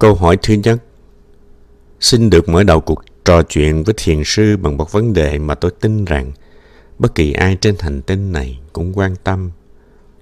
[0.00, 0.78] Câu hỏi thứ nhất
[2.00, 5.54] Xin được mở đầu cuộc trò chuyện với thiền sư bằng một vấn đề mà
[5.54, 6.32] tôi tin rằng
[6.98, 9.50] bất kỳ ai trên hành tinh này cũng quan tâm.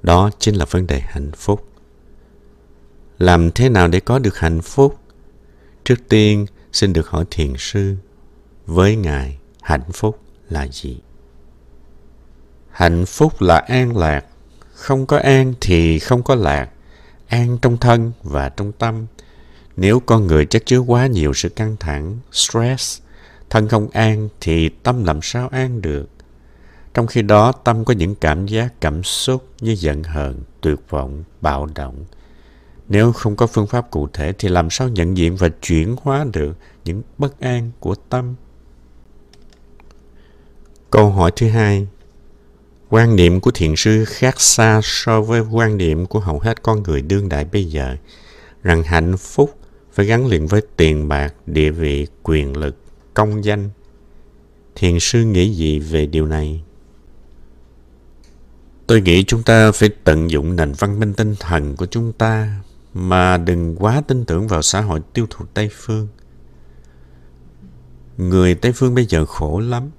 [0.02, 1.64] Đó chính là vấn đề hạnh phúc.
[3.18, 4.98] Làm thế nào để có được hạnh phúc?
[5.84, 7.96] Trước tiên, xin được hỏi thiền sư,
[8.66, 10.18] với Ngài, hạnh phúc
[10.50, 10.98] là gì?
[12.70, 14.24] Hạnh phúc là an lạc.
[14.72, 16.70] Không có an thì không có lạc.
[17.28, 19.06] An trong thân và trong tâm.
[19.80, 23.00] Nếu con người chất chứa quá nhiều sự căng thẳng, stress,
[23.50, 26.08] thân không an thì tâm làm sao an được?
[26.94, 31.24] Trong khi đó, tâm có những cảm giác, cảm xúc như giận hờn, tuyệt vọng,
[31.40, 32.04] bạo động.
[32.88, 36.26] Nếu không có phương pháp cụ thể thì làm sao nhận diện và chuyển hóa
[36.32, 38.34] được những bất an của tâm?
[40.90, 41.86] Câu hỏi thứ hai.
[42.88, 46.82] Quan niệm của thiền sư khác xa so với quan niệm của hầu hết con
[46.82, 47.96] người đương đại bây giờ,
[48.62, 49.54] rằng hạnh phúc
[49.98, 52.76] phải gắn liền với tiền bạc, địa vị, quyền lực,
[53.14, 53.70] công danh.
[54.74, 56.62] Thiền sư nghĩ gì về điều này?
[58.86, 62.60] Tôi nghĩ chúng ta phải tận dụng nền văn minh tinh thần của chúng ta
[62.94, 66.08] mà đừng quá tin tưởng vào xã hội tiêu thụ Tây Phương.
[68.16, 69.90] Người Tây Phương bây giờ khổ lắm.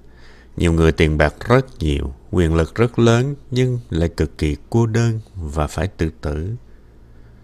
[0.56, 4.86] Nhiều người tiền bạc rất nhiều, quyền lực rất lớn nhưng lại cực kỳ cô
[4.86, 6.54] đơn và phải tự tử.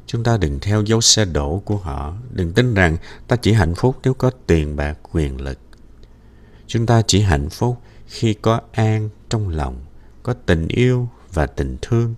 [0.07, 2.97] Chúng ta đừng theo dấu xe đổ của họ, đừng tin rằng
[3.29, 5.59] ta chỉ hạnh phúc nếu có tiền bạc quyền lực.
[6.67, 9.85] Chúng ta chỉ hạnh phúc khi có an trong lòng,
[10.23, 12.15] có tình yêu và tình thương.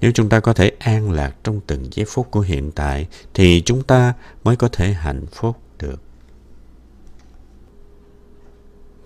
[0.00, 3.62] Nếu chúng ta có thể an lạc trong từng giây phút của hiện tại thì
[3.66, 4.14] chúng ta
[4.44, 6.02] mới có thể hạnh phúc được.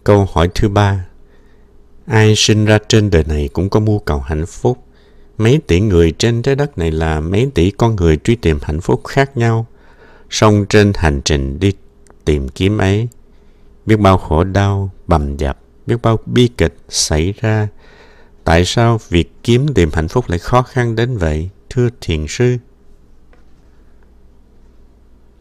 [0.04, 1.06] Câu hỏi thứ ba
[2.06, 4.81] Ai sinh ra trên đời này cũng có mưu cầu hạnh phúc.
[5.38, 8.80] Mấy tỷ người trên trái đất này là mấy tỷ con người truy tìm hạnh
[8.80, 9.66] phúc khác nhau.
[10.30, 11.72] Song trên hành trình đi
[12.24, 13.08] tìm kiếm ấy,
[13.86, 17.68] biết bao khổ đau, bầm dập, biết bao bi kịch xảy ra.
[18.44, 22.56] Tại sao việc kiếm tìm hạnh phúc lại khó khăn đến vậy, thưa thiền sư?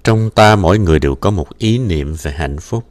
[0.03, 2.83] Trong ta mỗi người đều có một ý niệm về hạnh phúc.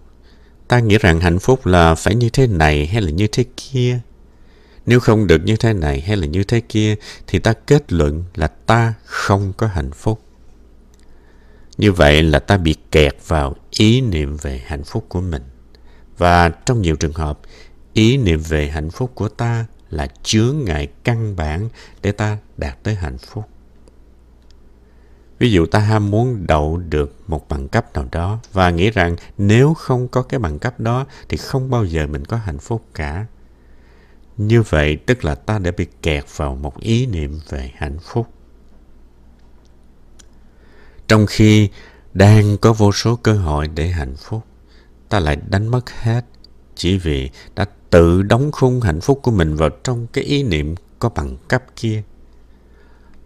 [0.69, 4.01] Ta nghĩ rằng hạnh phúc là phải như thế này hay là như thế kia.
[4.87, 6.95] Nếu không được như thế này hay là như thế kia
[7.27, 10.21] thì ta kết luận là ta không có hạnh phúc.
[11.79, 15.43] Như vậy là ta bị kẹt vào ý niệm về hạnh phúc của mình.
[16.19, 17.39] Và trong nhiều trường hợp,
[17.93, 21.69] ý niệm về hạnh phúc của ta là chướng ngại căn bản
[22.03, 23.45] để ta đạt tới hạnh phúc.
[25.39, 29.17] Ví dụ ta ham muốn đậu được một bằng cấp nào đó và nghĩ rằng
[29.39, 32.85] nếu không có cái bằng cấp đó thì không bao giờ mình có hạnh phúc
[32.95, 33.27] cả.
[34.41, 38.27] Như vậy tức là ta đã bị kẹt vào một ý niệm về hạnh phúc.
[41.09, 41.69] Trong khi
[42.15, 44.43] đang có vô số cơ hội để hạnh phúc,
[45.09, 46.25] ta lại đánh mất hết
[46.75, 50.75] chỉ vì đã tự đóng khung hạnh phúc của mình vào trong cái ý niệm
[50.99, 52.03] có bằng cấp kia.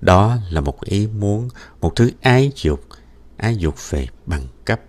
[0.01, 1.49] Đó là một ý muốn,
[1.81, 2.81] một thứ ái dục,
[3.37, 4.81] ái dục về bằng cấp.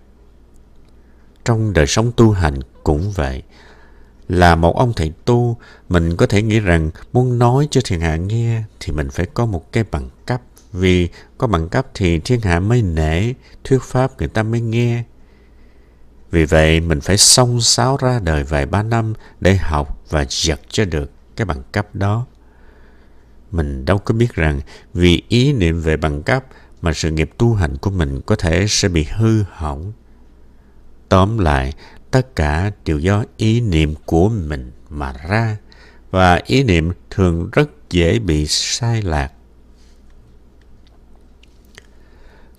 [1.44, 3.42] Trong đời sống tu hành cũng vậy.
[4.28, 5.56] Là một ông thầy tu,
[5.88, 9.46] mình có thể nghĩ rằng muốn nói cho thiên hạ nghe thì mình phải có
[9.46, 10.40] một cái bằng cấp.
[10.72, 13.32] Vì có bằng cấp thì thiên hạ mới nể,
[13.64, 15.04] thuyết pháp người ta mới nghe.
[16.30, 20.60] Vì vậy mình phải song sáo ra đời vài ba năm để học và giật
[20.68, 22.26] cho được cái bằng cấp đó.
[23.50, 24.60] Mình đâu có biết rằng
[24.94, 26.44] vì ý niệm về bằng cấp
[26.82, 29.92] mà sự nghiệp tu hành của mình có thể sẽ bị hư hỏng.
[31.08, 31.72] Tóm lại,
[32.16, 35.56] tất cả đều do ý niệm của mình mà ra,
[36.10, 39.32] và ý niệm thường rất dễ bị sai lạc.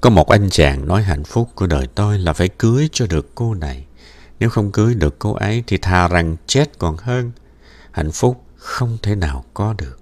[0.02, 3.36] Có một anh chàng nói hạnh phúc của đời tôi là phải cưới cho được
[3.36, 3.86] cô này.
[4.40, 7.32] Nếu không cưới được cô ấy thì thà rằng chết còn hơn.
[7.92, 10.00] Hạnh phúc không thể nào có được.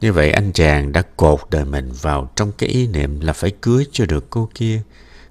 [0.00, 3.50] Như vậy anh chàng đã cột đời mình vào trong cái ý niệm là phải
[3.60, 4.82] cưới cho được cô kia.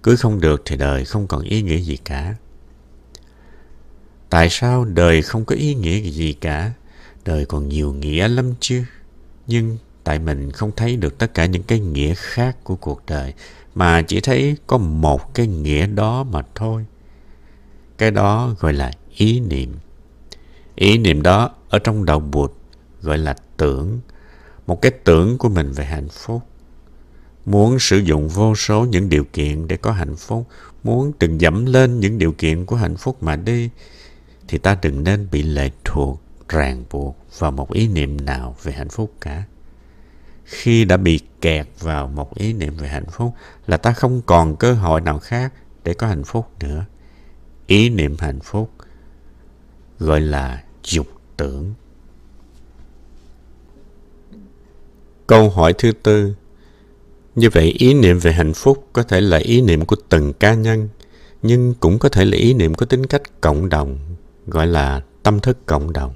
[0.03, 2.35] Cưới không được thì đời không còn ý nghĩa gì cả.
[4.29, 6.71] Tại sao đời không có ý nghĩa gì cả?
[7.25, 8.83] Đời còn nhiều nghĩa lắm chứ.
[9.47, 13.33] Nhưng tại mình không thấy được tất cả những cái nghĩa khác của cuộc đời,
[13.75, 16.85] mà chỉ thấy có một cái nghĩa đó mà thôi.
[17.97, 19.75] Cái đó gọi là ý niệm.
[20.75, 22.51] Ý niệm đó ở trong đầu Bụt
[23.01, 23.99] gọi là tưởng,
[24.67, 26.41] một cái tưởng của mình về hạnh phúc
[27.47, 30.47] muốn sử dụng vô số những điều kiện để có hạnh phúc,
[30.83, 33.69] muốn từng dẫm lên những điều kiện của hạnh phúc mà đi
[34.47, 38.71] thì ta đừng nên bị lệ thuộc, ràng buộc vào một ý niệm nào về
[38.71, 39.43] hạnh phúc cả.
[40.45, 43.33] Khi đã bị kẹt vào một ý niệm về hạnh phúc
[43.67, 45.53] là ta không còn cơ hội nào khác
[45.83, 46.85] để có hạnh phúc nữa.
[47.67, 48.71] Ý niệm hạnh phúc
[49.99, 51.07] gọi là dục
[51.37, 51.73] tưởng.
[55.27, 56.35] Câu hỏi thứ tư.
[57.35, 60.53] Như vậy, ý niệm về hạnh phúc có thể là ý niệm của từng cá
[60.53, 60.89] nhân,
[61.41, 64.16] nhưng cũng có thể là ý niệm có tính cách cộng đồng
[64.47, 66.13] gọi là tâm thức cộng đồng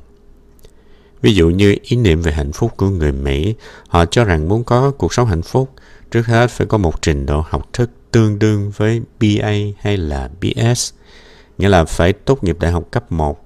[1.21, 3.55] ví dụ như ý niệm về hạnh phúc của người mỹ
[3.87, 5.73] họ cho rằng muốn có cuộc sống hạnh phúc
[6.11, 10.29] trước hết phải có một trình độ học thức tương đương với BA hay là
[10.41, 10.93] BS,
[11.57, 13.43] nghĩa là phải tốt nghiệp đại học cấp 1.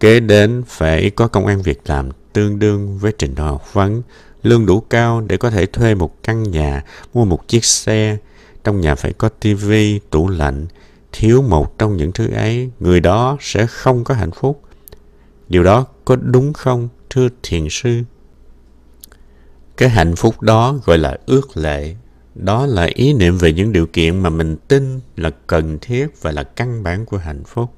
[0.00, 4.02] Kế đến phải có công an việc làm tương đương với trình độ học vấn,
[4.42, 6.82] lương đủ cao để có thể thuê một căn nhà,
[7.14, 8.16] mua một chiếc xe.
[8.64, 10.66] Trong nhà phải có tivi, tủ lạnh.
[11.12, 14.62] Thiếu một trong những thứ ấy, người đó sẽ không có hạnh phúc.
[15.48, 18.02] Điều đó có đúng không, thưa thiền sư?
[19.76, 21.94] Cái hạnh phúc đó gọi là ước lệ
[22.34, 26.32] đó là ý niệm về những điều kiện mà mình tin là cần thiết và
[26.32, 27.70] là căn bản của hạnh phúc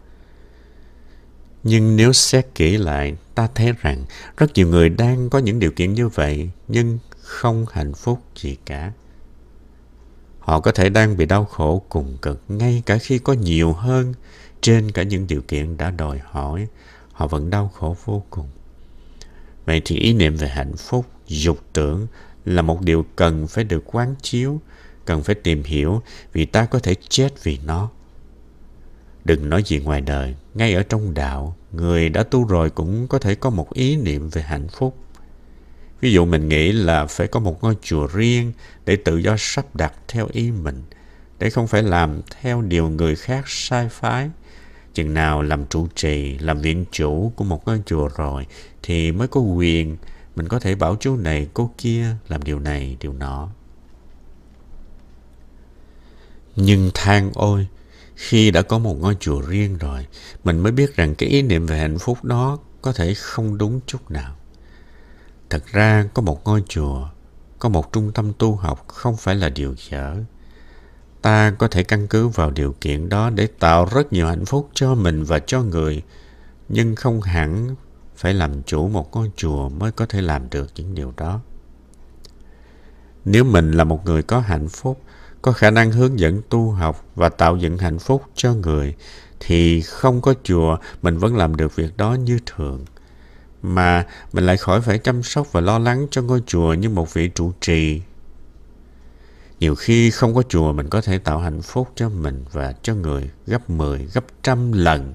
[1.64, 4.04] nhưng nếu xét kỹ lại ta thấy rằng
[4.36, 8.56] rất nhiều người đang có những điều kiện như vậy nhưng không hạnh phúc gì
[8.66, 8.92] cả
[10.44, 14.14] họ có thể đang bị đau khổ cùng cực ngay cả khi có nhiều hơn
[14.61, 16.67] trên cả những điều kiện đã đòi hỏi
[17.12, 18.49] họ vẫn đau khổ vô cùng
[19.64, 22.06] vậy thì ý niệm về hạnh phúc dục tưởng
[22.44, 24.61] là một điều cần phải được quán chiếu,
[25.05, 26.02] cần phải tìm hiểu
[26.32, 27.91] vì ta có thể chết vì nó.
[29.25, 33.19] Đừng nói gì ngoài đời, ngay ở trong đạo, người đã tu rồi cũng có
[33.19, 34.96] thể có một ý niệm về hạnh phúc.
[36.05, 38.53] Ví dụ mình nghĩ là phải có một ngôi chùa riêng
[38.85, 40.83] để tự do sắp đặt theo ý mình,
[41.39, 44.31] để không phải làm theo điều người khác sai phái.
[44.95, 48.47] Chừng nào làm trụ trì, làm viện chủ của một ngôi chùa rồi
[48.83, 49.97] thì mới có quyền
[50.37, 53.49] mình có thể bảo chú này cô kia làm điều này điều nọ
[56.56, 57.67] nhưng than ôi
[58.17, 60.06] khi đã có một ngôi chùa riêng rồi
[60.45, 63.81] mình mới biết rằng cái ý niệm về hạnh phúc đó có thể không đúng
[63.87, 64.37] chút nào
[65.50, 67.08] thật ra có một ngôi chùa,
[67.58, 70.17] có một trung tâm tu học không phải là điều dở.
[71.23, 74.69] Ta có thể căn cứ vào điều kiện đó để tạo rất nhiều hạnh phúc
[74.75, 76.02] cho mình và cho người,
[76.69, 77.75] nhưng không hẳn
[78.17, 81.41] phải làm chủ một ngôi chùa mới có thể làm được những điều đó.
[83.25, 85.00] Nếu mình là một người có hạnh phúc,
[85.43, 88.94] có khả năng hướng dẫn tu học và tạo dựng hạnh phúc cho người,
[89.41, 92.85] thì không có chùa mình vẫn làm được việc đó như thường
[93.66, 97.14] mà mình lại khỏi phải chăm sóc và lo lắng cho ngôi chùa như một
[97.14, 98.00] vị trụ trì
[99.61, 102.94] nhiều khi không có chùa mình có thể tạo hạnh phúc cho mình và cho
[102.94, 105.14] người gấp 10, gấp trăm lần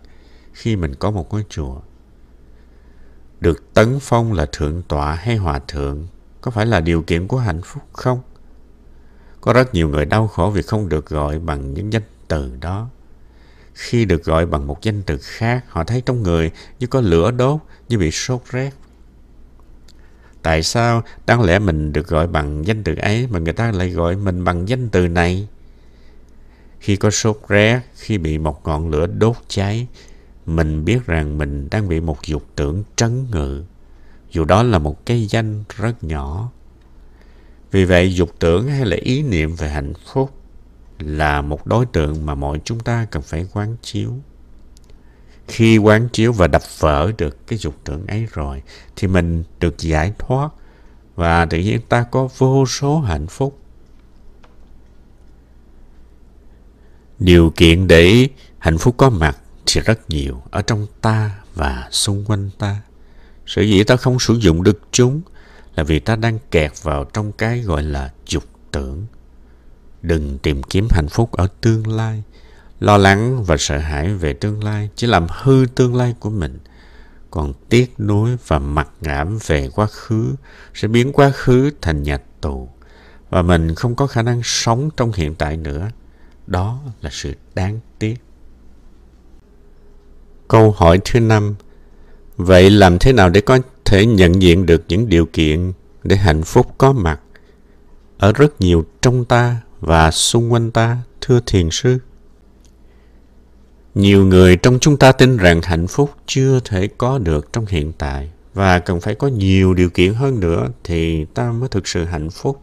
[0.53, 1.75] khi mình có một ngôi chùa
[3.39, 6.07] được tấn phong là thượng tọa hay hòa thượng
[6.41, 8.21] có phải là điều kiện của hạnh phúc không?
[9.41, 12.89] Có rất nhiều người đau khổ vì không được gọi bằng những danh từ đó.
[13.73, 17.31] Khi được gọi bằng một danh từ khác, họ thấy trong người như có lửa
[17.31, 18.71] đốt, như bị sốt rét.
[20.41, 23.89] Tại sao đáng lẽ mình được gọi bằng danh từ ấy mà người ta lại
[23.89, 25.47] gọi mình bằng danh từ này?
[26.79, 29.87] Khi có sốt rét, khi bị một ngọn lửa đốt cháy,
[30.45, 33.63] mình biết rằng mình đang bị một dục tưởng trấn ngự
[34.31, 36.49] dù đó là một cái danh rất nhỏ
[37.71, 40.31] vì vậy dục tưởng hay là ý niệm về hạnh phúc
[40.99, 44.13] là một đối tượng mà mọi chúng ta cần phải quán chiếu
[45.47, 48.61] khi quán chiếu và đập vỡ được cái dục tưởng ấy rồi,
[48.95, 50.49] thì mình được giải thoát
[51.15, 53.59] và tự nhiên ta có vô số hạnh phúc
[57.19, 62.25] điều kiện để hạnh phúc có mặt thì rất nhiều ở trong ta và xung
[62.25, 62.81] quanh ta.
[63.45, 65.21] Sở dĩ ta không sử dụng được chúng
[65.75, 69.05] là vì ta đang kẹt vào trong cái gọi là dục tưởng.
[70.01, 72.23] Đừng tìm kiếm hạnh phúc ở tương lai.
[72.79, 76.59] Lo lắng và sợ hãi về tương lai chỉ làm hư tương lai của mình.
[77.31, 80.35] Còn tiếc nuối và mặc cảm về quá khứ
[80.73, 82.69] sẽ biến quá khứ thành nhà tù.
[83.29, 85.89] Và mình không có khả năng sống trong hiện tại nữa.
[86.47, 88.15] Đó là sự đáng tiếc.
[90.47, 91.55] Câu hỏi thứ năm
[92.39, 96.43] Vậy làm thế nào để có thể nhận diện được những điều kiện để hạnh
[96.43, 97.19] phúc có mặt
[98.17, 101.97] ở rất nhiều trong ta và xung quanh ta, thưa thiền sư?
[103.95, 107.93] Nhiều người trong chúng ta tin rằng hạnh phúc chưa thể có được trong hiện
[107.97, 112.05] tại và cần phải có nhiều điều kiện hơn nữa thì ta mới thực sự
[112.05, 112.61] hạnh phúc.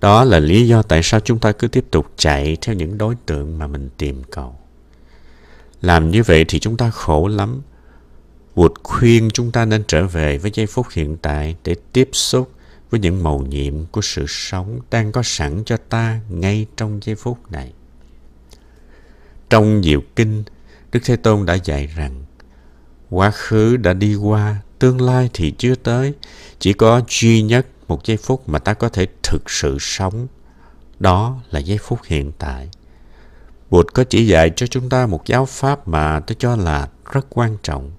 [0.00, 3.14] Đó là lý do tại sao chúng ta cứ tiếp tục chạy theo những đối
[3.26, 4.56] tượng mà mình tìm cầu.
[5.82, 7.62] Làm như vậy thì chúng ta khổ lắm.
[8.54, 12.50] Wood khuyên chúng ta nên trở về với giây phút hiện tại để tiếp xúc
[12.90, 17.16] với những màu nhiệm của sự sống đang có sẵn cho ta ngay trong giây
[17.16, 17.72] phút này.
[19.50, 20.44] Trong Diệu Kinh,
[20.92, 22.24] Đức Thế Tôn đã dạy rằng
[23.10, 26.14] quá khứ đã đi qua, tương lai thì chưa tới.
[26.58, 30.26] Chỉ có duy nhất một giây phút mà ta có thể thực sự sống.
[30.98, 32.68] Đó là giây phút hiện tại.
[33.70, 37.26] Bụt có chỉ dạy cho chúng ta một giáo pháp mà tôi cho là rất
[37.30, 37.90] quan trọng.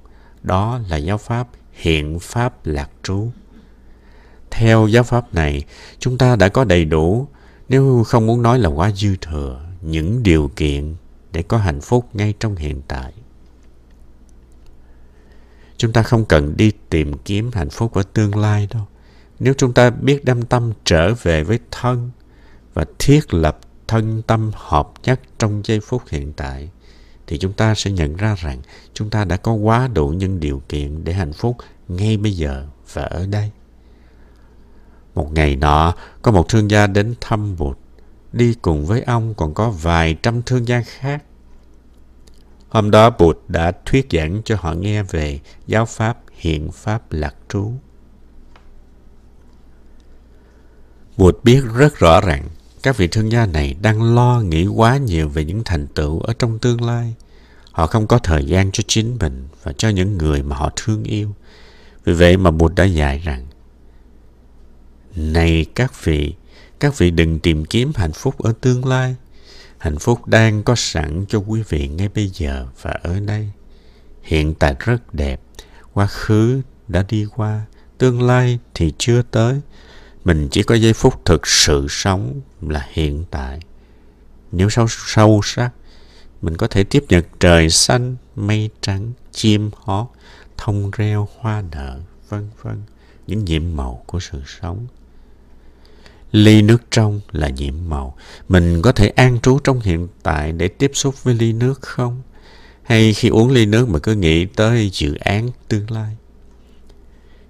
[0.44, 3.28] Đó là giáo pháp hiện pháp lạc trú.
[4.52, 5.64] Theo giáo pháp này,
[6.00, 7.28] chúng ta đã có đầy đủ,
[7.70, 10.96] nếu không muốn nói là quá dư thừa, những điều kiện
[11.32, 13.14] để có hạnh phúc ngay trong hiện tại.
[15.78, 18.88] Chúng ta không cần đi tìm kiếm hạnh phúc ở tương lai đâu.
[19.40, 22.12] Nếu chúng ta biết đâm tâm trở về với thân
[22.74, 26.70] và thiết lập thân tâm hợp nhất trong giây phút hiện tại,
[27.28, 28.62] thì chúng ta sẽ nhận ra rằng
[28.94, 32.68] chúng ta đã có quá đủ những điều kiện để hạnh phúc ngay bây giờ
[32.94, 33.52] và ở đây.
[35.20, 37.78] Một ngày nọ, có một thương gia đến thăm Bụt.
[38.34, 41.24] Đi cùng với ông còn có vài trăm thương gia khác.
[42.70, 47.36] Hôm đó Bụt đã thuyết giảng cho họ nghe về giáo pháp hiện pháp lạc
[47.50, 47.72] trú.
[51.18, 52.44] Bụt biết rất rõ ràng
[52.84, 56.34] các vị thương gia này đang lo nghĩ quá nhiều về những thành tựu ở
[56.40, 57.14] trong tương lai.
[57.72, 61.04] Họ không có thời gian cho chính mình và cho những người mà họ thương
[61.04, 61.30] yêu.
[62.04, 63.46] Vì vậy mà Bụt đã dạy rằng
[65.16, 66.34] này các vị,
[66.80, 69.16] các vị đừng tìm kiếm hạnh phúc ở tương lai.
[69.78, 73.52] Hạnh phúc đang có sẵn cho quý vị ngay bây giờ và ở đây.
[74.24, 75.42] Hiện tại rất đẹp,
[75.94, 77.66] quá khứ đã đi qua,
[77.98, 79.62] tương lai thì chưa tới.
[80.26, 83.60] Mình chỉ có giây phút thực sự sống là hiện tại.
[84.52, 85.70] Nếu sâu, sâu sắc,
[86.42, 90.08] mình có thể tiếp nhận trời xanh, mây trắng, chim hót,
[90.58, 92.00] thông reo, hoa nở,
[92.30, 92.82] vân vân,
[93.28, 94.88] những nhiệm màu của sự sống.
[96.32, 98.16] Ly nước trong là nhiệm màu.
[98.50, 102.22] Mình có thể an trú trong hiện tại để tiếp xúc với ly nước không?
[102.84, 106.16] Hay khi uống ly nước mà cứ nghĩ tới dự án tương lai?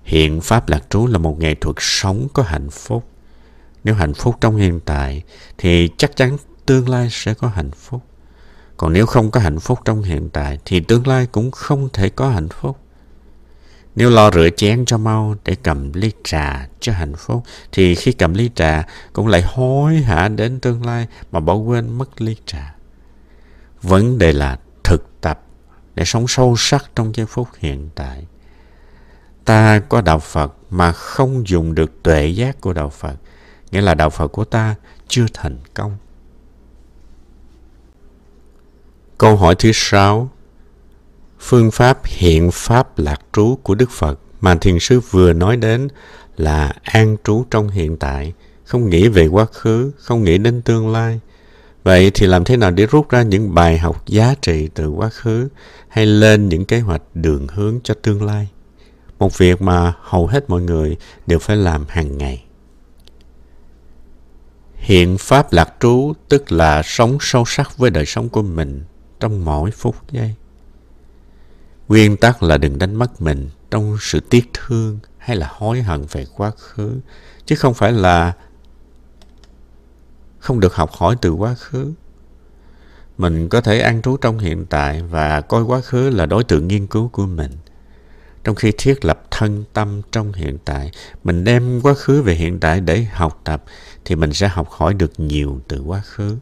[0.04, 3.04] Hiện Pháp Lạc Trú là một nghệ thuật sống có hạnh phúc.
[3.84, 5.24] Nếu hạnh phúc trong hiện tại,
[5.58, 8.02] thì chắc chắn tương lai sẽ có hạnh phúc.
[8.78, 12.10] Còn nếu không có hạnh phúc trong hiện tại, thì tương lai cũng không thể
[12.10, 12.78] có hạnh phúc.
[14.00, 18.12] Nếu lo rửa chén cho mau để cầm ly trà cho hạnh phúc thì khi
[18.12, 22.36] cầm ly trà cũng lại hối hả đến tương lai mà bỏ quên mất ly
[22.46, 22.76] trà.
[23.82, 25.42] Vấn đề là thực tập
[25.96, 28.26] để sống sâu sắc trong giây phút hiện tại.
[29.46, 33.16] Ta có đạo Phật mà không dùng được tuệ giác của đạo Phật,
[33.72, 34.76] nghĩa là đạo Phật của ta
[35.08, 35.98] chưa thành công.
[39.18, 40.30] Câu hỏi thứ sáu
[41.40, 45.88] Phương pháp hiện pháp lạc trú của Đức Phật mà thiền sư vừa nói đến
[46.38, 50.92] là an trú trong hiện tại, không nghĩ về quá khứ, không nghĩ đến tương
[50.92, 51.20] lai.
[51.84, 55.10] Vậy thì làm thế nào để rút ra những bài học giá trị từ quá
[55.10, 55.48] khứ
[55.88, 58.48] hay lên những kế hoạch đường hướng cho tương lai?
[59.20, 62.44] Một việc mà hầu hết mọi người đều phải làm hàng ngày.
[64.76, 68.84] Hiện pháp lạc trú tức là sống sâu sắc với đời sống của mình
[69.20, 70.36] trong mỗi phút giây.
[71.90, 76.06] Nguyên tắc là đừng đánh mất mình trong sự tiếc thương hay là hối hận
[76.12, 77.00] về quá khứ,
[77.46, 78.34] chứ không phải là
[80.40, 81.94] không được học hỏi từ quá khứ.
[83.18, 86.68] Mình có thể an trú trong hiện tại và coi quá khứ là đối tượng
[86.68, 87.52] nghiên cứu của mình.
[88.44, 90.92] Trong khi thiết lập thân tâm trong hiện tại,
[91.24, 93.64] mình đem quá khứ về hiện tại để học tập
[94.06, 96.38] thì mình sẽ học hỏi được nhiều từ quá khứ.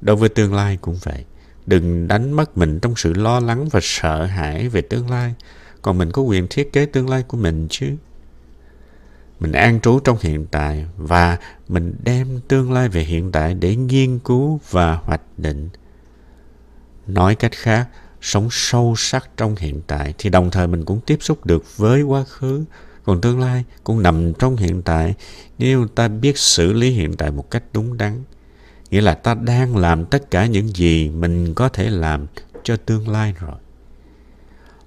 [0.00, 1.24] Đối với tương lai cũng vậy.
[1.66, 5.34] Đừng đánh mất mình trong sự lo lắng và sợ hãi về tương lai.
[5.82, 7.96] Còn mình có quyền thiết kế tương lai của mình chứ.
[9.40, 11.38] Mình an trú trong hiện tại và
[11.68, 15.68] mình đem tương lai về hiện tại để nghiên cứu và hoạch định.
[17.06, 17.88] Nói cách khác,
[18.20, 22.02] sống sâu sắc trong hiện tại thì đồng thời mình cũng tiếp xúc được với
[22.02, 22.64] quá khứ.
[23.04, 25.14] Còn tương lai cũng nằm trong hiện tại
[25.58, 28.22] nếu ta biết xử lý hiện tại một cách đúng đắn
[28.90, 32.26] nghĩa là ta đang làm tất cả những gì mình có thể làm
[32.62, 33.56] cho tương lai rồi.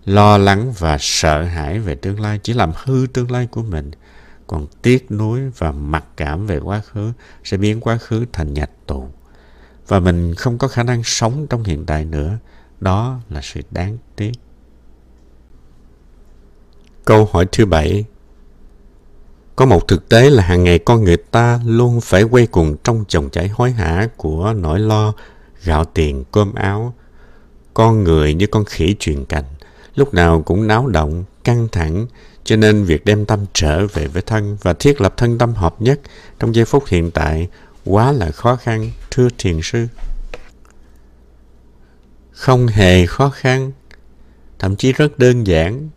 [0.05, 3.91] Lo lắng và sợ hãi về tương lai chỉ làm hư tương lai của mình.
[4.47, 7.11] Còn tiếc nuối và mặc cảm về quá khứ
[7.43, 9.07] sẽ biến quá khứ thành nhạch tù.
[9.87, 12.37] Và mình không có khả năng sống trong hiện tại nữa.
[12.79, 14.31] Đó là sự đáng tiếc.
[17.05, 18.05] Câu hỏi thứ bảy
[19.55, 23.03] có một thực tế là hàng ngày con người ta luôn phải quay cuồng trong
[23.09, 25.13] dòng chảy hối hả của nỗi lo,
[25.63, 26.93] gạo tiền, cơm áo.
[27.73, 29.43] Con người như con khỉ truyền cành,
[29.95, 32.07] lúc nào cũng náo động, căng thẳng,
[32.43, 35.81] Cho nên việc đem tâm trở về với thân và thiết lập thân tâm hợp
[35.81, 35.99] nhất
[36.39, 37.47] trong giây phút hiện tại
[37.85, 39.87] quá là khó khăn, thưa thiền sư.
[42.31, 43.71] Không hề khó khăn,
[44.59, 45.89] thậm chí rất đơn giản,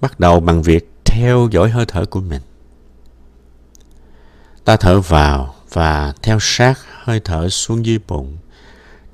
[0.00, 2.40] bắt đầu bằng việc theo dõi hơi thở của mình.
[4.64, 8.36] Ta thở vào và theo sát hơi thở xuống dưới bụng.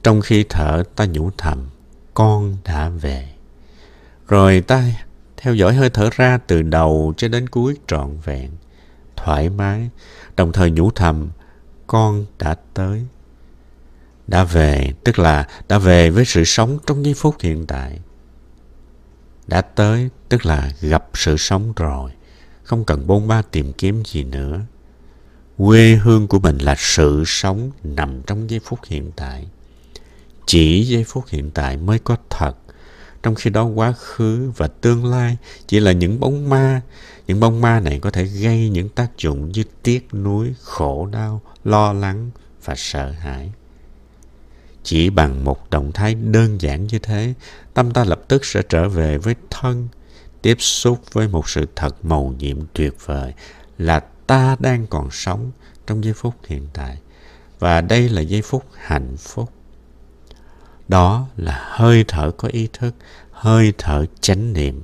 [0.02, 1.68] Trong khi thở ta nhủ thầm,
[2.14, 3.28] con đã về.
[4.28, 4.84] Rồi ta
[5.36, 8.50] theo dõi hơi thở ra từ đầu cho đến cuối trọn vẹn,
[9.16, 9.90] thoải mái,
[10.36, 11.28] đồng thời nhủ thầm,
[11.86, 13.06] con đã tới.
[14.26, 18.00] Đã về, tức là đã về với sự sống trong giây phút hiện tại.
[19.46, 22.10] Đã tới, tức là gặp sự sống rồi,
[22.62, 24.60] không cần bôn ba tìm kiếm gì nữa.
[25.58, 29.46] Quê hương của mình là sự sống nằm trong giây phút hiện tại.
[30.46, 32.52] Chỉ giây phút hiện tại mới có thật
[33.22, 35.36] trong khi đó quá khứ và tương lai
[35.66, 36.80] chỉ là những bóng ma.
[37.26, 41.40] Những bóng ma này có thể gây những tác dụng như tiếc nuối, khổ đau,
[41.64, 42.30] lo lắng
[42.64, 43.52] và sợ hãi.
[44.82, 47.34] Chỉ bằng một động thái đơn giản như thế,
[47.74, 49.88] tâm ta lập tức sẽ trở về với thân,
[50.42, 53.34] tiếp xúc với một sự thật màu nhiệm tuyệt vời
[53.78, 55.50] là ta đang còn sống
[55.87, 56.99] trong giây phút hiện tại.
[57.58, 59.50] Và đây là giây phút hạnh phúc.
[60.88, 62.94] Đó là hơi thở có ý thức,
[63.30, 64.82] hơi thở chánh niệm.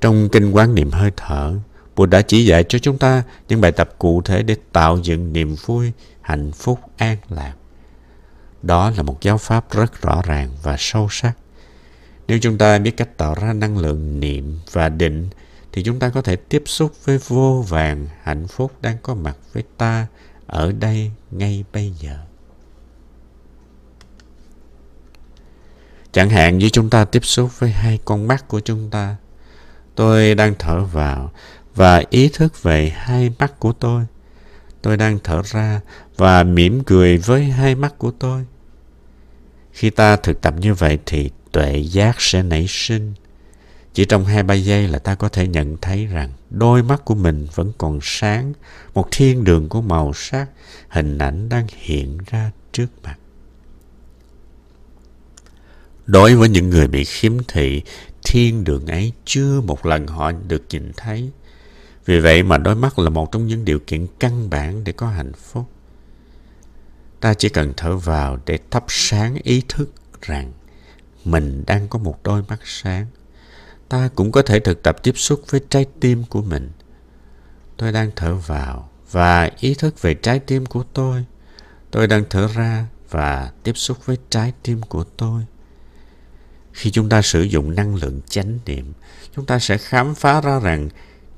[0.00, 1.54] Trong kinh quán niệm hơi thở,
[1.96, 5.32] Bụt đã chỉ dạy cho chúng ta những bài tập cụ thể để tạo dựng
[5.32, 7.54] niềm vui, hạnh phúc, an lạc.
[8.62, 11.32] Đó là một giáo pháp rất rõ ràng và sâu sắc.
[12.28, 15.28] Nếu chúng ta biết cách tạo ra năng lượng niệm và định,
[15.72, 19.36] thì chúng ta có thể tiếp xúc với vô vàng hạnh phúc đang có mặt
[19.52, 20.06] với ta
[20.46, 22.18] ở đây ngay bây giờ.
[26.12, 29.16] Chẳng hạn như chúng ta tiếp xúc với hai con mắt của chúng ta.
[29.94, 31.32] Tôi đang thở vào
[31.74, 34.06] và ý thức về hai mắt của tôi.
[34.82, 35.80] Tôi đang thở ra
[36.16, 38.44] và mỉm cười với hai mắt của tôi.
[39.72, 43.14] Khi ta thực tập như vậy thì tuệ giác sẽ nảy sinh.
[43.92, 47.14] Chỉ trong hai ba giây là ta có thể nhận thấy rằng đôi mắt của
[47.14, 48.52] mình vẫn còn sáng,
[48.94, 50.50] một thiên đường của màu sắc,
[50.88, 53.18] hình ảnh đang hiện ra trước mặt.
[56.06, 57.82] Đối với những người bị khiếm thị,
[58.24, 61.30] thiên đường ấy chưa một lần họ được nhìn thấy.
[62.04, 65.06] Vì vậy mà đôi mắt là một trong những điều kiện căn bản để có
[65.08, 65.64] hạnh phúc.
[67.20, 70.52] Ta chỉ cần thở vào để thắp sáng ý thức rằng
[71.24, 73.06] mình đang có một đôi mắt sáng.
[73.88, 76.70] Ta cũng có thể thực tập tiếp xúc với trái tim của mình.
[77.76, 81.24] Tôi đang thở vào và ý thức về trái tim của tôi.
[81.90, 85.42] Tôi đang thở ra và tiếp xúc với trái tim của tôi.
[86.72, 88.92] Khi chúng ta sử dụng năng lượng chánh niệm,
[89.36, 90.88] chúng ta sẽ khám phá ra rằng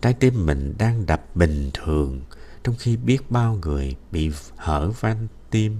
[0.02, 2.20] trái tim mình đang đập bình thường,
[2.64, 5.76] trong khi biết bao người bị hở van tim,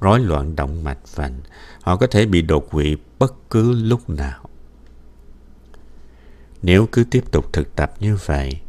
[0.00, 1.40] rối loạn động mạch vành,
[1.82, 4.45] họ có thể bị đột quỵ bất cứ lúc nào.
[6.62, 8.60] Nếu cứ tiếp tục thực tập như vậy,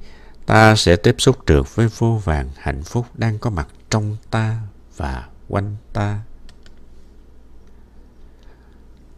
[0.46, 4.62] ta sẽ tiếp xúc được với vô vàng hạnh phúc đang có mặt trong ta
[4.98, 6.20] và quanh ta.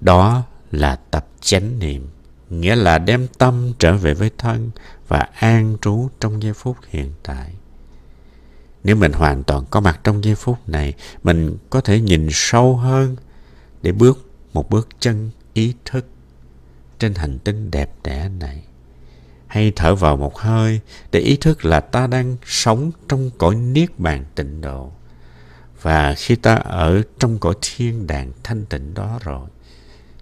[0.01, 2.07] Đó là tập chánh niệm,
[2.49, 4.71] nghĩa là đem tâm trở về với thân
[5.07, 7.53] và an trú trong giây phút hiện tại.
[8.83, 12.77] Nếu mình hoàn toàn có mặt trong giây phút này, mình có thể nhìn sâu
[12.77, 13.15] hơn
[13.81, 16.05] để bước một bước chân ý thức
[16.99, 18.63] trên hành tinh đẹp đẽ này.
[19.47, 20.79] Hay thở vào một hơi
[21.11, 24.91] để ý thức là ta đang sống trong cõi niết bàn tịnh độ.
[25.81, 29.49] Và khi ta ở trong cõi thiên đàng thanh tịnh đó rồi,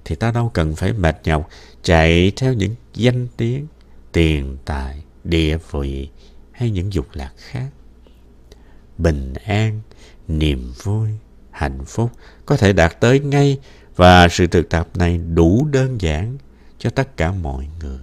[0.06, 1.50] thì ta đâu cần phải mệt nhọc
[1.84, 3.68] chạy theo những danh tiếng,
[4.12, 6.10] tiền tài, địa vị
[6.52, 7.70] hay những dục lạc khác.
[8.98, 9.82] Bình an,
[10.28, 11.10] niềm vui,
[11.52, 12.12] hạnh phúc
[12.46, 13.58] có thể đạt tới ngay
[13.96, 16.38] và sự thực tập này đủ đơn giản
[16.80, 18.00] cho tất cả mọi người.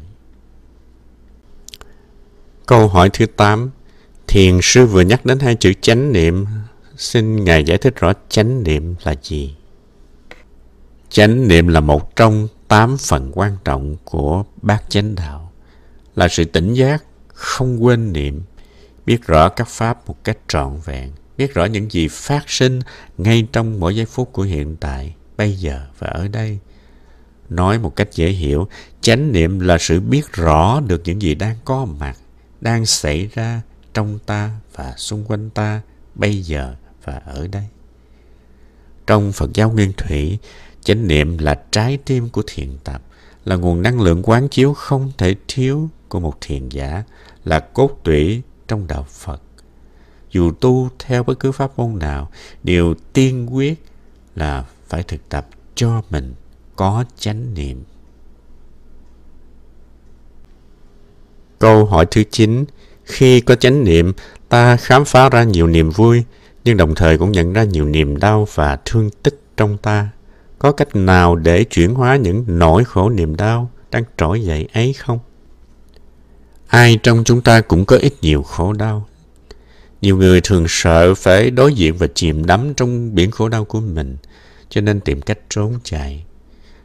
[2.66, 3.70] Câu hỏi thứ 8
[4.26, 6.44] Thiền sư vừa nhắc đến hai chữ chánh niệm
[6.96, 9.56] Xin Ngài giải thích rõ chánh niệm là gì?
[11.08, 15.52] Chánh niệm là một trong tám phần quan trọng của bát chánh đạo,
[16.16, 18.42] là sự tỉnh giác, không quên niệm,
[19.06, 22.80] biết rõ các pháp một cách trọn vẹn, biết rõ những gì phát sinh
[23.18, 26.58] ngay trong mỗi giây phút của hiện tại, bây giờ và ở đây.
[27.54, 28.68] Nói một cách dễ hiểu,
[29.00, 32.16] chánh niệm là sự biết rõ được những gì đang có mặt,
[32.60, 33.62] đang xảy ra
[33.94, 35.80] trong ta và xung quanh ta
[36.14, 37.64] bây giờ và ở đây.
[39.06, 40.38] Trong Phật giáo Nguyên Thủy,
[40.84, 43.02] Chánh niệm là trái tim của thiền tập,
[43.44, 47.02] là nguồn năng lượng quán chiếu không thể thiếu của một thiền giả
[47.44, 49.42] là cốt tủy trong đạo Phật.
[50.30, 52.30] Dù tu theo bất cứ pháp môn nào,
[52.62, 53.84] điều tiên quyết
[54.34, 56.34] là phải thực tập cho mình
[56.76, 57.82] có chánh niệm.
[61.58, 62.64] Câu hỏi thứ 9.
[63.04, 64.12] Khi có chánh niệm,
[64.48, 66.24] ta khám phá ra nhiều niềm vui,
[66.64, 70.08] nhưng đồng thời cũng nhận ra nhiều niềm đau và thương tích trong ta.
[70.58, 74.92] Có cách nào để chuyển hóa những nỗi khổ niềm đau đang trỗi dậy ấy
[74.92, 75.18] không?
[76.66, 79.06] Ai trong chúng ta cũng có ít nhiều khổ đau.
[80.00, 83.80] Nhiều người thường sợ phải đối diện và chìm đắm trong biển khổ đau của
[83.80, 84.16] mình,
[84.68, 86.24] cho nên tìm cách trốn chạy.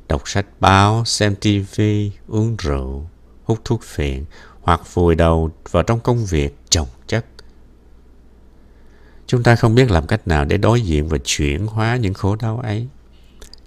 [0.09, 3.09] Đọc sách báo, xem tivi, uống rượu,
[3.43, 4.25] hút thuốc phiện
[4.61, 7.25] hoặc vùi đầu vào trong công việc chồng chất.
[9.27, 12.35] Chúng ta không biết làm cách nào để đối diện và chuyển hóa những khổ
[12.35, 12.87] đau ấy.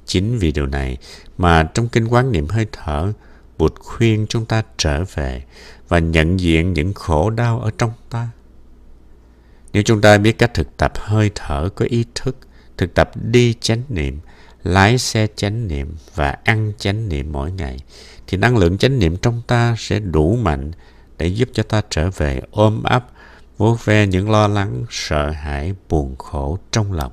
[0.06, 0.96] Chính vì điều này
[1.38, 3.12] mà trong kinh quán niệm hơi thở,
[3.58, 5.44] Bụt khuyên chúng ta trở về
[5.88, 8.28] và nhận diện những khổ đau ở trong ta.
[9.72, 12.36] Nếu chúng ta biết cách thực tập hơi thở có ý thức,
[12.76, 14.18] thực tập đi chánh niệm,
[14.64, 17.78] lái xe chánh niệm và ăn chánh niệm mỗi ngày,
[18.26, 20.70] thì năng lượng chánh niệm trong ta sẽ đủ mạnh
[21.18, 23.06] để giúp cho ta trở về ôm ấp,
[23.58, 27.12] vuốt ve những lo lắng, sợ hãi, buồn khổ trong lòng.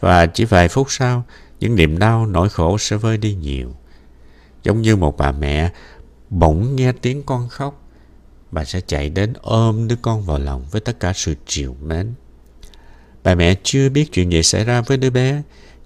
[0.00, 1.24] Và chỉ vài phút sau,
[1.60, 3.74] những niềm đau, nỗi khổ sẽ vơi đi nhiều.
[4.62, 5.70] Giống như một bà mẹ
[6.30, 7.82] bỗng nghe tiếng con khóc,
[8.50, 12.14] bà sẽ chạy đến ôm đứa con vào lòng với tất cả sự chiều mến.
[13.22, 15.42] Bà mẹ chưa biết chuyện gì xảy ra với đứa bé,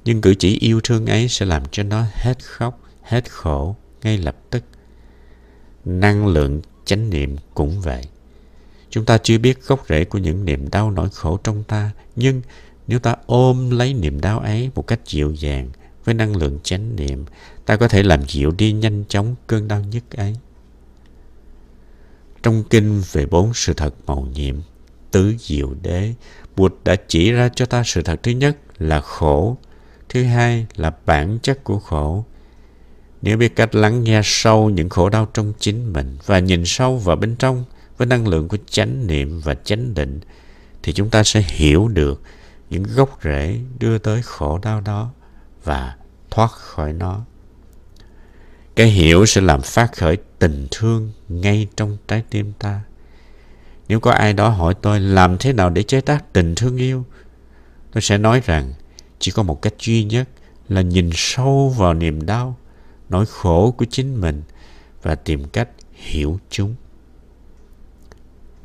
[0.07, 4.19] nhưng cử chỉ yêu thương ấy sẽ làm cho nó hết khóc, hết khổ ngay
[4.19, 4.65] lập tức.
[5.85, 8.03] Năng lượng chánh niệm cũng vậy.
[8.91, 12.43] Chúng ta chưa biết gốc rễ của những niềm đau nỗi khổ trong ta, nhưng
[12.87, 15.71] nếu ta ôm lấy niềm đau ấy một cách dịu dàng
[16.05, 17.25] với năng lượng chánh niệm,
[17.67, 20.37] ta có thể làm dịu đi nhanh chóng cơn đau nhức ấy.
[22.43, 24.57] Trong kinh về bốn sự thật màu nhiệm,
[25.11, 26.15] tứ diệu đế,
[26.57, 29.57] Bụt đã chỉ ra cho ta sự thật thứ nhất là khổ,
[30.09, 32.25] thứ hai là bản chất của khổ.
[33.23, 36.97] Nếu biết cách lắng nghe sâu những khổ đau trong chính mình và nhìn sâu
[36.97, 37.65] vào bên trong
[37.97, 40.21] với năng lượng của chánh niệm và chánh định,
[40.83, 42.23] thì chúng ta sẽ hiểu được
[42.71, 45.11] những gốc rễ đưa tới khổ đau đó
[45.65, 45.97] và
[46.31, 47.21] thoát khỏi nó.
[48.77, 52.81] Cái hiểu sẽ làm phát khởi tình thương ngay trong trái tim ta.
[53.89, 57.05] Nếu có ai đó hỏi tôi làm thế nào để chế tác tình thương yêu,
[57.93, 58.73] tôi sẽ nói rằng
[59.19, 60.29] chỉ có một cách duy nhất
[60.69, 62.57] là nhìn sâu vào niềm đau,
[63.09, 64.43] nỗi khổ của chính mình
[65.03, 66.75] và tìm cách hiểu chúng.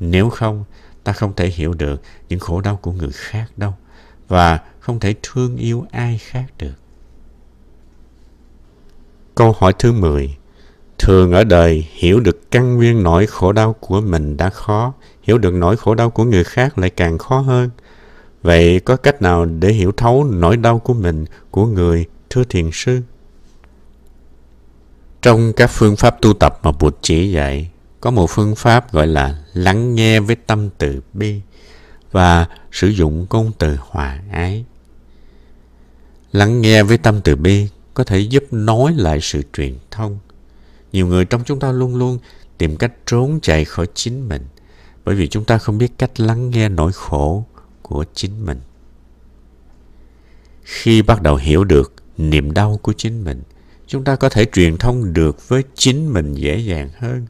[0.00, 0.64] Nếu không,
[1.04, 3.72] ta không thể hiểu được những khổ đau của người khác đâu
[4.28, 6.74] và không thể thương yêu ai khác được.
[9.34, 10.36] Câu hỏi thứ 10
[11.02, 15.38] Thường ở đời, hiểu được căn nguyên nỗi khổ đau của mình đã khó, hiểu
[15.38, 17.70] được nỗi khổ đau của người khác lại càng khó hơn.
[18.42, 22.70] Vậy có cách nào để hiểu thấu nỗi đau của mình, của người, thưa thiền
[22.72, 23.00] sư?
[25.22, 29.06] Trong các phương pháp tu tập mà Bụt chỉ dạy, có một phương pháp gọi
[29.06, 31.40] là lắng nghe với tâm từ bi
[32.12, 34.64] và sử dụng ngôn từ hòa ái.
[36.32, 40.18] Lắng nghe với tâm từ bi có thể giúp nói lại sự truyền thông.
[40.92, 42.18] Nhiều người trong chúng ta luôn luôn
[42.58, 44.42] tìm cách trốn chạy khỏi chính mình
[45.04, 47.44] bởi vì chúng ta không biết cách lắng nghe nỗi khổ
[47.82, 48.60] của chính mình.
[50.62, 53.42] Khi bắt đầu hiểu được niềm đau của chính mình,
[53.86, 57.26] chúng ta có thể truyền thông được với chính mình dễ dàng hơn.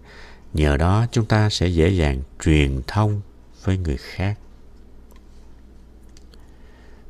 [0.54, 3.20] Nhờ đó chúng ta sẽ dễ dàng truyền thông
[3.64, 4.38] với người khác.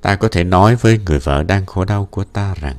[0.01, 2.77] Ta có thể nói với người vợ đang khổ đau của ta rằng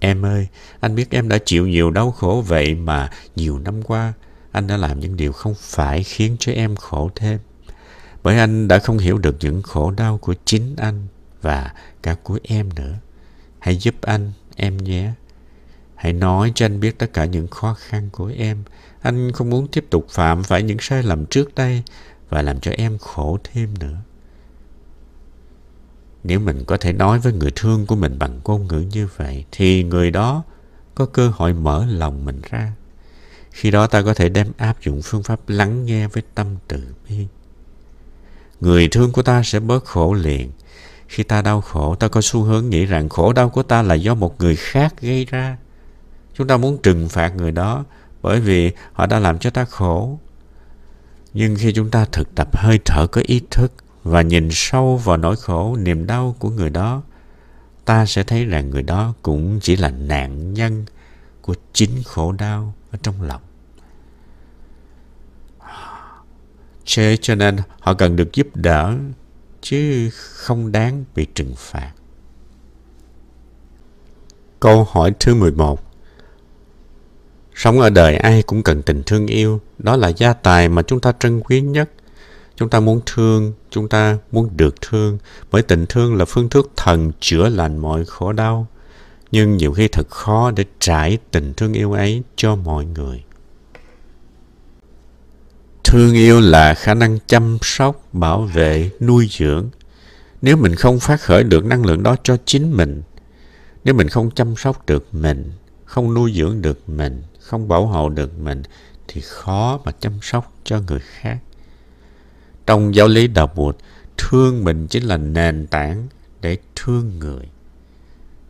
[0.00, 0.46] Em ơi,
[0.80, 4.12] anh biết em đã chịu nhiều đau khổ vậy mà nhiều năm qua
[4.52, 7.38] anh đã làm những điều không phải khiến cho em khổ thêm.
[8.22, 11.06] Bởi anh đã không hiểu được những khổ đau của chính anh
[11.42, 12.94] và cả của em nữa.
[13.58, 15.12] Hãy giúp anh, em nhé.
[15.94, 18.62] Hãy nói cho anh biết tất cả những khó khăn của em.
[19.00, 21.82] Anh không muốn tiếp tục phạm phải những sai lầm trước đây
[22.28, 23.96] và làm cho em khổ thêm nữa.
[26.24, 29.44] Nếu mình có thể nói với người thương của mình bằng ngôn ngữ như vậy,
[29.52, 30.44] thì người đó
[30.94, 32.72] có cơ hội mở lòng mình ra.
[33.50, 36.94] Khi đó ta có thể đem áp dụng phương pháp lắng nghe với tâm từ
[37.08, 37.26] bi.
[38.60, 40.50] Người thương của ta sẽ bớt khổ liền.
[41.08, 43.94] Khi ta đau khổ, ta có xu hướng nghĩ rằng khổ đau của ta là
[43.94, 45.56] do một người khác gây ra.
[46.34, 47.84] Chúng ta muốn trừng phạt người đó
[48.22, 50.18] bởi vì họ đã làm cho ta khổ.
[51.34, 55.16] Nhưng khi chúng ta thực tập hơi thở có ý thức và nhìn sâu vào
[55.16, 57.02] nỗi khổ, niềm đau của người đó,
[57.84, 60.84] ta sẽ thấy rằng người đó cũng chỉ là nạn nhân
[61.42, 63.40] của chính khổ đau ở trong lòng.
[66.94, 68.94] Thế cho nên họ cần được giúp đỡ,
[69.60, 71.92] chứ không đáng bị trừng phạt.
[74.60, 75.84] Câu hỏi thứ 11
[77.54, 81.00] Sống ở đời ai cũng cần tình thương yêu, đó là gia tài mà chúng
[81.00, 81.90] ta trân quý nhất.
[82.56, 85.18] Chúng ta muốn thương, chúng ta muốn được thương,
[85.50, 88.66] bởi tình thương là phương thức thần chữa lành mọi khổ đau.
[89.30, 93.22] Nhưng nhiều khi thật khó để trải tình thương yêu ấy cho mọi người.
[95.84, 99.68] Thương yêu là khả năng chăm sóc, bảo vệ, nuôi dưỡng.
[100.42, 103.02] Nếu mình không phát khởi được năng lượng đó cho chính mình,
[103.84, 105.52] nếu mình không chăm sóc được mình,
[105.84, 108.62] không nuôi dưỡng được mình, không bảo hộ được mình,
[109.08, 111.38] thì khó mà chăm sóc cho người khác.
[112.66, 113.76] Trong giáo lý đạo Bụt,
[114.16, 116.06] thương mình chính là nền tảng
[116.40, 117.48] để thương người.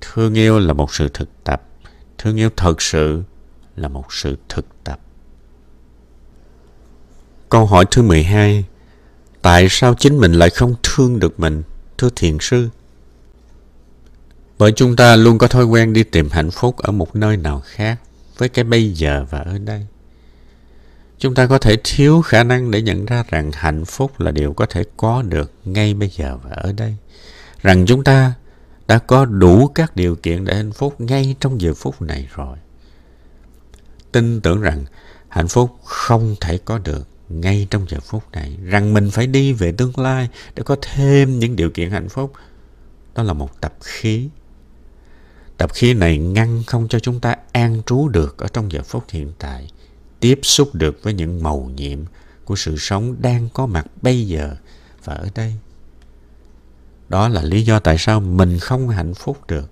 [0.00, 1.62] Thương yêu là một sự thực tập.
[2.18, 3.22] Thương yêu thật sự
[3.76, 5.00] là một sự thực tập.
[7.48, 8.64] Câu hỏi thứ 12
[9.42, 11.62] Tại sao chính mình lại không thương được mình,
[11.98, 12.68] thưa thiền sư?
[14.58, 17.62] Bởi chúng ta luôn có thói quen đi tìm hạnh phúc ở một nơi nào
[17.64, 18.00] khác
[18.38, 19.86] với cái bây giờ và ở đây.
[21.18, 24.52] Chúng ta có thể thiếu khả năng để nhận ra rằng hạnh phúc là điều
[24.52, 26.96] có thể có được ngay bây giờ và ở đây.
[27.62, 28.32] Rằng chúng ta
[28.88, 32.56] đã có đủ các điều kiện để hạnh phúc ngay trong giờ phút này rồi.
[34.12, 34.84] Tin tưởng rằng
[35.28, 38.56] hạnh phúc không thể có được ngay trong giờ phút này.
[38.64, 42.32] Rằng mình phải đi về tương lai để có thêm những điều kiện hạnh phúc.
[43.14, 44.28] Đó là một tập khí
[45.58, 49.04] Tập khí này ngăn không cho chúng ta an trú được ở trong giờ phút
[49.08, 49.70] hiện tại,
[50.20, 51.98] tiếp xúc được với những màu nhiệm
[52.44, 54.56] của sự sống đang có mặt bây giờ
[55.04, 55.54] và ở đây.
[57.08, 59.70] Đó là lý do tại sao mình không hạnh phúc được.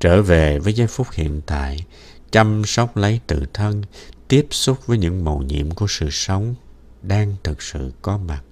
[0.00, 1.86] Trở về với giây phút hiện tại,
[2.30, 3.82] chăm sóc lấy tự thân,
[4.30, 6.54] tiếp xúc với những màu nhiệm của sự sống
[7.02, 8.42] đang thực sự có mặt.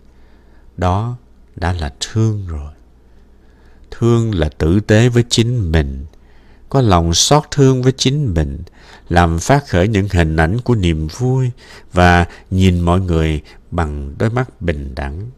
[0.77, 1.17] Đó
[1.57, 2.73] đã là thương rồi.
[3.91, 6.07] Thương là tử tế với chính mình.
[6.69, 8.63] Có lòng xót thương với chính mình,
[9.09, 11.51] làm phát khởi những hình ảnh của niềm vui
[11.93, 15.31] và nhìn mọi người bằng đôi mắt bình đẳng.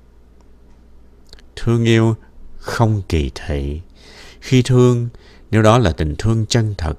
[1.57, 2.15] Thương yêu
[2.57, 3.81] không kỳ thị.
[4.41, 5.09] Khi thương,
[5.51, 6.99] nếu đó là tình thương chân thật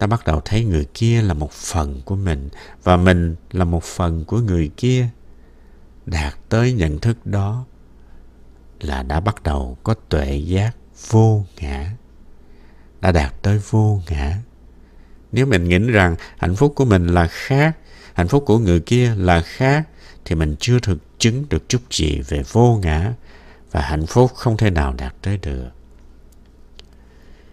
[0.00, 2.48] ta bắt đầu thấy người kia là một phần của mình
[2.82, 5.08] và mình là một phần của người kia.
[6.06, 7.64] Đạt tới nhận thức đó
[8.80, 10.72] là đã bắt đầu có tuệ giác
[11.10, 11.90] vô ngã.
[13.00, 14.36] Đã đạt tới vô ngã.
[15.32, 17.76] Nếu mình nghĩ rằng hạnh phúc của mình là khác,
[18.14, 19.88] hạnh phúc của người kia là khác,
[20.24, 23.12] thì mình chưa thực chứng được chút gì về vô ngã
[23.70, 25.70] và hạnh phúc không thể nào đạt tới được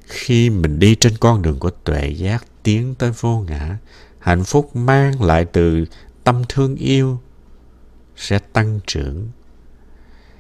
[0.08, 3.78] khi mình đi trên con đường của tuệ giác tiến tới vô ngã
[4.20, 5.86] hạnh phúc mang lại từ
[6.24, 7.20] tâm thương yêu
[8.16, 9.28] sẽ tăng trưởng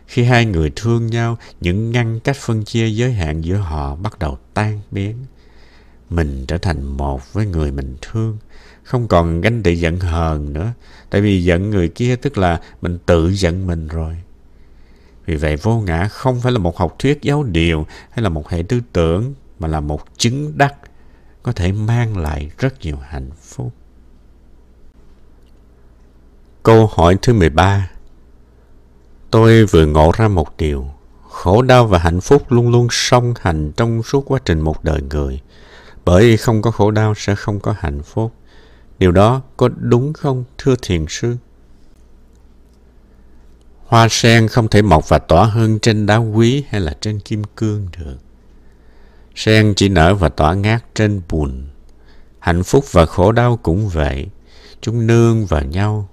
[0.08, 4.20] khi hai người thương nhau, những ngăn cách phân chia giới hạn giữa họ bắt
[4.20, 5.16] đầu tan biến.
[6.10, 8.38] Mình trở thành một với người mình thương,
[8.84, 10.74] không còn ganh tị giận hờn nữa.
[11.10, 14.16] Tại vì giận người kia tức là mình tự giận mình rồi.
[15.26, 18.50] Vì vậy vô ngã không phải là một học thuyết giáo điều hay là một
[18.50, 20.76] hệ tư tưởng mà là một chứng đắc
[21.44, 23.74] có thể mang lại rất nhiều hạnh phúc.
[26.64, 27.90] Câu hỏi thứ 13
[29.32, 30.88] Tôi vừa ngộ ra một điều,
[31.30, 35.02] khổ đau và hạnh phúc luôn luôn song hành trong suốt quá trình một đời
[35.02, 35.42] người.
[36.06, 38.34] Bởi không có khổ đau sẽ không có hạnh phúc.
[39.00, 41.36] Điều đó có đúng không, thưa thiền sư?
[43.86, 47.44] Hoa sen không thể mọc và tỏa hơn trên đá quý hay là trên kim
[47.56, 48.18] cương được.
[49.38, 51.68] Sen chỉ nở và tỏa ngát trên bùn.
[52.40, 54.28] Hạnh phúc và khổ đau cũng vậy.
[54.82, 56.10] Chúng nương vào nhau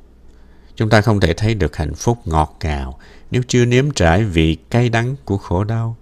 [0.76, 2.98] Chúng ta không thể thấy được hạnh phúc ngọt ngào
[3.30, 5.96] nếu chưa nếm trải vị cay đắng của khổ đau.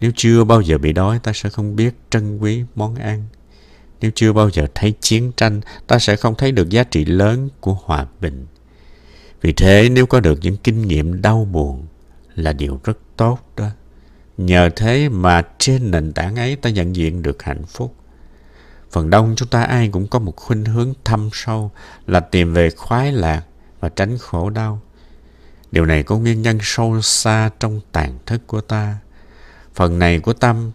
[0.00, 3.24] Nếu chưa bao giờ bị đói, ta sẽ không biết trân quý món ăn.
[4.00, 7.48] Nếu chưa bao giờ thấy chiến tranh, ta sẽ không thấy được giá trị lớn
[7.60, 8.46] của hòa bình.
[9.40, 11.86] Vì thế, nếu có được những kinh nghiệm đau buồn
[12.34, 13.68] là điều rất tốt đó.
[14.38, 17.94] Nhờ thế mà trên nền tảng ấy ta nhận diện được hạnh phúc.
[18.90, 21.70] Phần đông chúng ta ai cũng có một khuynh hướng thâm sâu
[22.06, 23.42] là tìm về khoái lạc
[23.80, 24.80] và tránh khổ đau.
[25.70, 28.98] Điều này có nguyên nhân sâu xa trong tàn thức của ta.
[29.74, 30.70] Phần này của tâm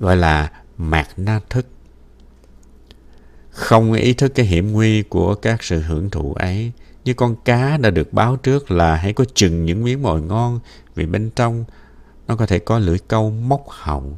[0.00, 1.66] gọi là mạt na thức.
[3.50, 6.72] Không ý thức cái hiểm nguy của các sự hưởng thụ ấy,
[7.04, 10.60] như con cá đã được báo trước là hãy có chừng những miếng mồi ngon
[10.94, 11.64] vì bên trong
[12.26, 14.14] nó có thể có lưỡi câu móc họng,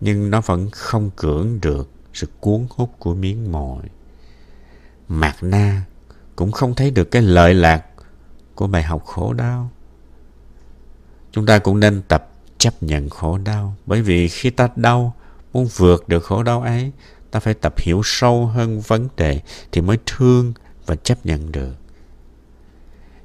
[0.00, 3.82] nhưng nó vẫn không cưỡng được sự cuốn hút của miếng mồi.
[5.08, 5.84] Mạt na
[6.36, 7.84] cũng không thấy được cái lợi lạc
[8.54, 9.70] của bài học khổ đau.
[11.32, 12.28] Chúng ta cũng nên tập
[12.58, 15.14] chấp nhận khổ đau bởi vì khi ta đau
[15.52, 16.92] muốn vượt được khổ đau ấy
[17.30, 19.40] ta phải tập hiểu sâu hơn vấn đề
[19.72, 20.52] thì mới thương
[20.86, 21.74] và chấp nhận được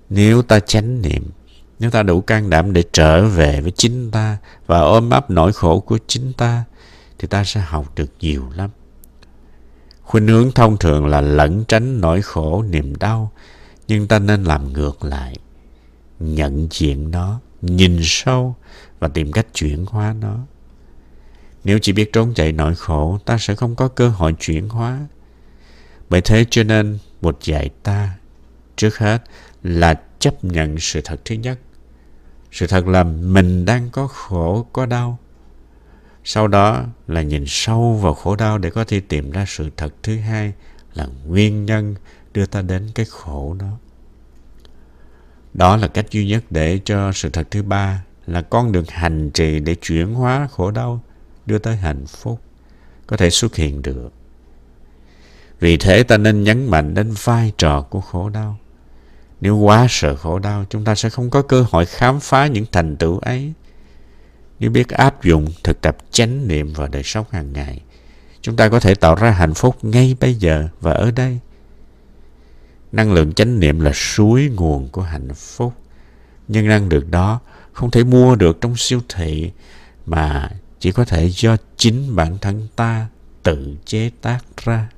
[0.09, 1.23] nếu ta chánh niệm
[1.81, 5.53] nếu ta đủ can đảm để trở về với chính ta và ôm ấp nỗi
[5.53, 6.63] khổ của chính ta,
[7.19, 8.69] thì ta sẽ học được nhiều lắm.
[10.01, 13.31] Khuynh hướng thông thường là lẩn tránh nỗi khổ, niềm đau,
[13.87, 15.35] nhưng ta nên làm ngược lại,
[16.19, 18.55] nhận diện nó, nhìn sâu
[18.99, 20.37] và tìm cách chuyển hóa nó.
[21.63, 24.99] Nếu chỉ biết trốn chạy nỗi khổ, ta sẽ không có cơ hội chuyển hóa.
[26.09, 28.15] Bởi thế cho nên một dạy ta
[28.75, 29.23] trước hết
[29.63, 31.59] là chấp nhận sự thật thứ nhất
[32.51, 35.17] sự thật là mình đang có khổ, có đau.
[36.23, 39.93] Sau đó là nhìn sâu vào khổ đau để có thể tìm ra sự thật
[40.03, 40.53] thứ hai
[40.93, 41.95] là nguyên nhân
[42.33, 43.77] đưa ta đến cái khổ đó.
[45.53, 49.29] Đó là cách duy nhất để cho sự thật thứ ba là con đường hành
[49.29, 51.03] trì để chuyển hóa khổ đau
[51.45, 52.41] đưa tới hạnh phúc,
[53.07, 54.09] có thể xuất hiện được.
[55.59, 58.57] Vì thế ta nên nhấn mạnh đến vai trò của khổ đau
[59.41, 62.65] nếu quá sợ khổ đau, chúng ta sẽ không có cơ hội khám phá những
[62.71, 63.53] thành tựu ấy.
[64.59, 67.81] Nếu biết áp dụng, thực tập chánh niệm vào đời sống hàng ngày,
[68.41, 71.39] chúng ta có thể tạo ra hạnh phúc ngay bây giờ và ở đây.
[72.91, 75.73] Năng lượng chánh niệm là suối nguồn của hạnh phúc,
[76.47, 77.39] nhưng năng lượng đó
[77.73, 79.51] không thể mua được trong siêu thị,
[80.05, 80.49] mà
[80.79, 83.07] chỉ có thể do chính bản thân ta
[83.43, 84.89] tự chế tác ra.